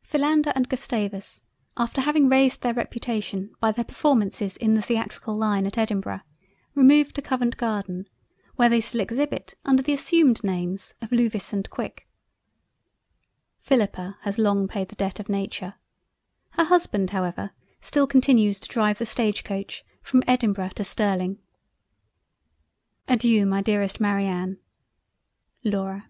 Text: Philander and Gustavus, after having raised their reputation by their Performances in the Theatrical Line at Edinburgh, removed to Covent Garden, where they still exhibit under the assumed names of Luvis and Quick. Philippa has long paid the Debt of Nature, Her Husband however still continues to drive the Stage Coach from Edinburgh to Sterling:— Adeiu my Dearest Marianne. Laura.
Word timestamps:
Philander 0.00 0.50
and 0.56 0.66
Gustavus, 0.66 1.42
after 1.76 2.00
having 2.00 2.26
raised 2.26 2.62
their 2.62 2.72
reputation 2.72 3.54
by 3.60 3.70
their 3.70 3.84
Performances 3.84 4.56
in 4.56 4.72
the 4.72 4.80
Theatrical 4.80 5.34
Line 5.34 5.66
at 5.66 5.76
Edinburgh, 5.76 6.22
removed 6.74 7.14
to 7.16 7.20
Covent 7.20 7.58
Garden, 7.58 8.08
where 8.56 8.70
they 8.70 8.80
still 8.80 9.02
exhibit 9.02 9.56
under 9.62 9.82
the 9.82 9.92
assumed 9.92 10.42
names 10.42 10.94
of 11.02 11.10
Luvis 11.12 11.52
and 11.52 11.68
Quick. 11.68 12.08
Philippa 13.60 14.16
has 14.22 14.38
long 14.38 14.68
paid 14.68 14.88
the 14.88 14.94
Debt 14.96 15.20
of 15.20 15.28
Nature, 15.28 15.74
Her 16.52 16.64
Husband 16.64 17.10
however 17.10 17.50
still 17.82 18.06
continues 18.06 18.58
to 18.60 18.68
drive 18.70 18.96
the 18.96 19.04
Stage 19.04 19.44
Coach 19.44 19.84
from 20.00 20.22
Edinburgh 20.26 20.70
to 20.76 20.84
Sterling:— 20.84 21.40
Adeiu 23.06 23.46
my 23.46 23.60
Dearest 23.60 24.00
Marianne. 24.00 24.56
Laura. 25.62 26.08